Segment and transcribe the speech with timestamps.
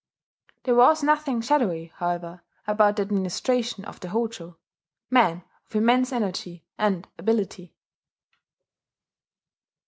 [0.63, 4.57] There was nothing shadowy, however, about the administration of the Hojo,
[5.11, 7.75] men of immense energy and ability.